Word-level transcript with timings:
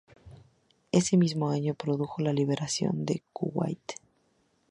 Ese 0.91 1.15
mismo 1.15 1.51
año 1.51 1.73
se 1.73 1.75
produjo 1.75 2.23
la 2.23 2.33
Liberación 2.33 3.05
de 3.05 3.21
Kuwait. 3.33 3.99